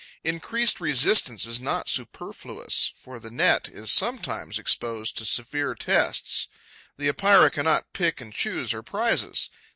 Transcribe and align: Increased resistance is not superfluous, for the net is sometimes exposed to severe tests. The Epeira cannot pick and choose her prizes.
Increased 0.23 0.81
resistance 0.81 1.45
is 1.45 1.59
not 1.59 1.87
superfluous, 1.87 2.91
for 2.95 3.19
the 3.19 3.29
net 3.29 3.69
is 3.69 3.91
sometimes 3.91 4.57
exposed 4.57 5.15
to 5.19 5.25
severe 5.25 5.75
tests. 5.75 6.47
The 6.97 7.07
Epeira 7.07 7.51
cannot 7.51 7.93
pick 7.93 8.19
and 8.19 8.33
choose 8.33 8.71
her 8.71 8.81
prizes. 8.81 9.51